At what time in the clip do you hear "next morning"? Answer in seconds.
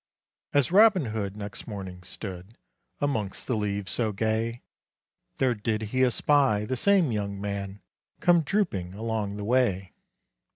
1.37-2.01